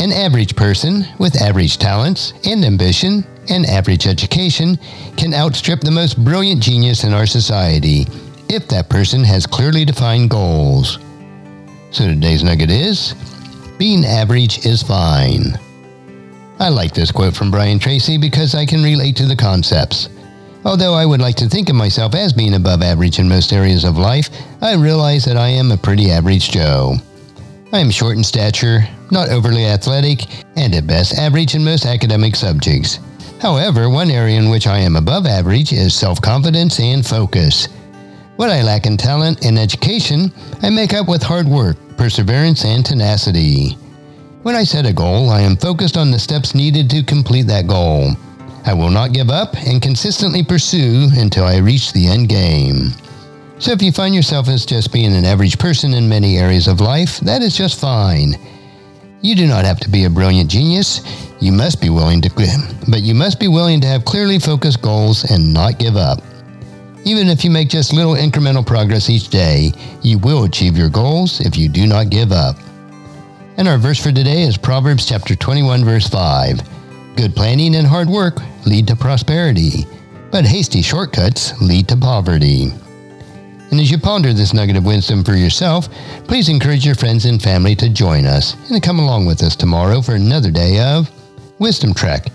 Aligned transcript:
an 0.00 0.12
average 0.12 0.54
person 0.54 1.04
with 1.18 1.40
average 1.40 1.78
talents 1.78 2.32
and 2.44 2.64
ambition 2.64 3.24
and 3.48 3.66
average 3.66 4.06
education 4.06 4.78
can 5.16 5.34
outstrip 5.34 5.80
the 5.80 5.90
most 5.90 6.22
brilliant 6.24 6.62
genius 6.62 7.04
in 7.04 7.12
our 7.12 7.26
society 7.26 8.06
if 8.48 8.68
that 8.68 8.88
person 8.88 9.24
has 9.24 9.46
clearly 9.46 9.84
defined 9.84 10.30
goals. 10.30 10.98
So 11.90 12.06
today's 12.06 12.44
nugget 12.44 12.70
is 12.70 13.14
being 13.78 14.04
average 14.04 14.64
is 14.66 14.82
fine. 14.82 15.58
I 16.60 16.68
like 16.68 16.92
this 16.92 17.12
quote 17.12 17.36
from 17.36 17.50
Brian 17.50 17.78
Tracy 17.78 18.18
because 18.18 18.54
I 18.54 18.66
can 18.66 18.82
relate 18.82 19.16
to 19.16 19.26
the 19.26 19.36
concepts. 19.36 20.08
Although 20.64 20.94
I 20.94 21.06
would 21.06 21.20
like 21.20 21.36
to 21.36 21.48
think 21.48 21.68
of 21.68 21.76
myself 21.76 22.14
as 22.14 22.32
being 22.32 22.54
above 22.54 22.82
average 22.82 23.18
in 23.18 23.28
most 23.28 23.52
areas 23.52 23.84
of 23.84 23.96
life, 23.96 24.28
I 24.60 24.74
realize 24.74 25.24
that 25.24 25.36
I 25.36 25.48
am 25.48 25.70
a 25.70 25.76
pretty 25.76 26.10
average 26.10 26.50
Joe. 26.50 26.96
I 27.72 27.78
am 27.78 27.90
short 27.90 28.16
in 28.16 28.24
stature, 28.24 28.80
not 29.10 29.28
overly 29.28 29.64
athletic, 29.66 30.26
and 30.56 30.74
at 30.74 30.86
best 30.86 31.14
average 31.14 31.54
in 31.54 31.64
most 31.64 31.86
academic 31.86 32.36
subjects. 32.36 32.98
However, 33.40 33.88
one 33.88 34.10
area 34.10 34.38
in 34.38 34.50
which 34.50 34.66
I 34.66 34.78
am 34.78 34.96
above 34.96 35.26
average 35.26 35.72
is 35.72 35.94
self 35.94 36.20
confidence 36.20 36.80
and 36.80 37.06
focus. 37.06 37.68
What 38.36 38.50
I 38.50 38.62
lack 38.62 38.86
in 38.86 38.96
talent 38.96 39.44
and 39.44 39.58
education, 39.58 40.32
I 40.62 40.70
make 40.70 40.92
up 40.92 41.08
with 41.08 41.22
hard 41.22 41.46
work, 41.46 41.76
perseverance, 41.96 42.64
and 42.64 42.84
tenacity. 42.84 43.76
When 44.42 44.54
I 44.54 44.64
set 44.64 44.86
a 44.86 44.92
goal, 44.92 45.30
I 45.30 45.40
am 45.40 45.56
focused 45.56 45.96
on 45.96 46.10
the 46.10 46.18
steps 46.18 46.54
needed 46.54 46.88
to 46.90 47.02
complete 47.02 47.46
that 47.48 47.66
goal. 47.66 48.12
I 48.64 48.74
will 48.74 48.90
not 48.90 49.12
give 49.12 49.30
up 49.30 49.56
and 49.66 49.82
consistently 49.82 50.44
pursue 50.44 51.08
until 51.14 51.44
I 51.44 51.56
reach 51.56 51.92
the 51.92 52.06
end 52.06 52.28
game. 52.28 52.90
So 53.58 53.72
if 53.72 53.82
you 53.82 53.90
find 53.90 54.14
yourself 54.14 54.48
as 54.48 54.64
just 54.64 54.92
being 54.92 55.14
an 55.14 55.24
average 55.24 55.58
person 55.58 55.94
in 55.94 56.08
many 56.08 56.38
areas 56.38 56.68
of 56.68 56.80
life, 56.80 57.18
that 57.20 57.42
is 57.42 57.56
just 57.56 57.80
fine. 57.80 58.36
You 59.20 59.34
do 59.34 59.46
not 59.46 59.64
have 59.64 59.80
to 59.80 59.90
be 59.90 60.04
a 60.04 60.10
brilliant 60.10 60.48
genius. 60.48 61.00
You 61.40 61.50
must 61.52 61.80
be 61.80 61.90
willing 61.90 62.20
to 62.22 62.30
but 62.88 63.02
you 63.02 63.14
must 63.14 63.40
be 63.40 63.48
willing 63.48 63.80
to 63.80 63.86
have 63.86 64.04
clearly 64.04 64.38
focused 64.38 64.80
goals 64.80 65.28
and 65.30 65.52
not 65.52 65.78
give 65.78 65.96
up. 65.96 66.20
Even 67.04 67.28
if 67.28 67.44
you 67.44 67.50
make 67.50 67.68
just 67.68 67.92
little 67.92 68.14
incremental 68.14 68.66
progress 68.66 69.10
each 69.10 69.28
day, 69.28 69.72
you 70.02 70.18
will 70.18 70.44
achieve 70.44 70.76
your 70.76 70.90
goals 70.90 71.40
if 71.40 71.56
you 71.56 71.68
do 71.68 71.86
not 71.86 72.10
give 72.10 72.32
up. 72.32 72.56
And 73.56 73.66
our 73.66 73.78
verse 73.78 74.00
for 74.00 74.12
today 74.12 74.42
is 74.42 74.56
Proverbs 74.56 75.06
chapter 75.06 75.34
21 75.34 75.84
verse 75.84 76.08
5. 76.08 76.60
Good 77.16 77.34
planning 77.34 77.74
and 77.74 77.86
hard 77.86 78.08
work 78.08 78.38
lead 78.66 78.86
to 78.86 78.94
prosperity, 78.94 79.84
but 80.30 80.44
hasty 80.44 80.82
shortcuts 80.82 81.60
lead 81.60 81.88
to 81.88 81.96
poverty. 81.96 82.72
And 83.70 83.80
as 83.80 83.90
you 83.90 83.98
ponder 83.98 84.32
this 84.32 84.54
nugget 84.54 84.76
of 84.76 84.86
wisdom 84.86 85.22
for 85.22 85.34
yourself, 85.34 85.88
please 86.26 86.48
encourage 86.48 86.86
your 86.86 86.94
friends 86.94 87.26
and 87.26 87.42
family 87.42 87.74
to 87.76 87.88
join 87.88 88.24
us 88.24 88.56
and 88.70 88.82
come 88.82 88.98
along 88.98 89.26
with 89.26 89.42
us 89.42 89.54
tomorrow 89.54 90.00
for 90.00 90.14
another 90.14 90.50
day 90.50 90.80
of 90.80 91.10
Wisdom 91.58 91.92
Trek, 91.92 92.28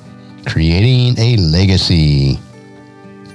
creating 0.46 1.18
a 1.18 1.38
legacy. 1.38 2.38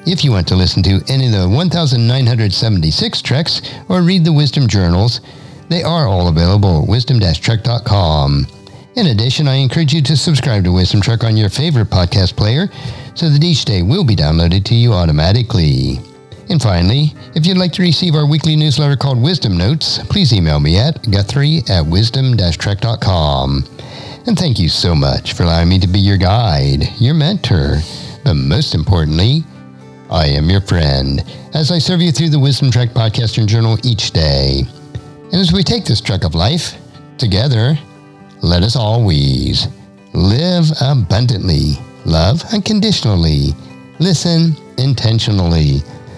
If 0.06 0.24
you 0.24 0.30
want 0.30 0.46
to 0.48 0.56
listen 0.56 0.82
to 0.84 1.02
any 1.08 1.26
of 1.26 1.32
the 1.32 1.48
1976 1.48 3.22
treks 3.22 3.62
or 3.88 4.02
read 4.02 4.24
the 4.24 4.32
Wisdom 4.32 4.68
Journals, 4.68 5.20
they 5.68 5.82
are 5.82 6.06
all 6.06 6.28
available 6.28 6.82
at 6.82 6.88
wisdom-trek.com. 6.88 8.46
In 8.94 9.06
addition, 9.08 9.46
I 9.48 9.56
encourage 9.56 9.92
you 9.92 10.02
to 10.02 10.16
subscribe 10.16 10.64
to 10.64 10.72
Wisdom 10.72 11.00
Trek 11.00 11.24
on 11.24 11.36
your 11.36 11.50
favorite 11.50 11.90
podcast 11.90 12.36
player 12.36 12.68
so 13.14 13.28
that 13.28 13.44
each 13.44 13.64
day 13.64 13.82
will 13.82 14.04
be 14.04 14.16
downloaded 14.16 14.64
to 14.64 14.74
you 14.74 14.92
automatically. 14.92 15.98
And 16.50 16.60
finally, 16.62 17.12
if 17.34 17.44
you'd 17.46 17.58
like 17.58 17.72
to 17.72 17.82
receive 17.82 18.14
our 18.14 18.26
weekly 18.26 18.56
newsletter 18.56 18.96
called 18.96 19.20
Wisdom 19.20 19.56
Notes, 19.56 19.98
please 20.04 20.32
email 20.32 20.60
me 20.60 20.78
at 20.78 21.10
guthrie 21.10 21.62
at 21.68 21.84
wisdom-trek.com. 21.84 23.64
And 24.26 24.38
thank 24.38 24.58
you 24.58 24.68
so 24.68 24.94
much 24.94 25.34
for 25.34 25.42
allowing 25.42 25.68
me 25.68 25.78
to 25.78 25.86
be 25.86 25.98
your 25.98 26.16
guide, 26.16 26.84
your 26.98 27.14
mentor, 27.14 27.78
but 28.24 28.34
most 28.34 28.74
importantly, 28.74 29.44
I 30.10 30.26
am 30.26 30.48
your 30.48 30.62
friend 30.62 31.22
as 31.54 31.70
I 31.70 31.78
serve 31.78 32.00
you 32.00 32.12
through 32.12 32.30
the 32.30 32.38
Wisdom 32.38 32.70
Trek 32.70 32.90
podcast 32.90 33.36
and 33.36 33.48
journal 33.48 33.78
each 33.84 34.12
day. 34.12 34.62
And 34.94 35.34
as 35.34 35.52
we 35.52 35.62
take 35.62 35.84
this 35.84 36.00
trek 36.00 36.24
of 36.24 36.34
life 36.34 36.78
together, 37.18 37.78
let 38.42 38.62
us 38.62 38.74
always 38.74 39.68
live 40.14 40.64
abundantly, 40.80 41.72
love 42.06 42.42
unconditionally, 42.52 43.48
listen 43.98 44.56
intentionally, 44.78 45.82